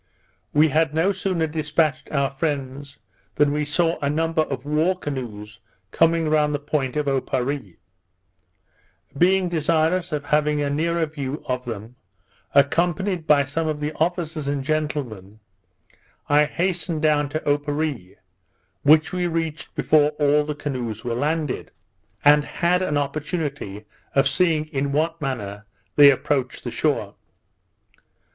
[0.51, 2.97] We had no sooner dispatched our friends,
[3.35, 5.59] than we saw a number of war canoes
[5.91, 7.75] coming round the point of Oparree.
[9.15, 11.97] Being desirous of having a nearer view of them,
[12.55, 15.39] accompanied by some of the officers and gentlemen,
[16.27, 18.15] I hastened down to Oparree,
[18.81, 21.69] which we reached before all the canoes were landed,
[22.25, 27.13] and had an opportunity of seeing in what manner they approached the shore.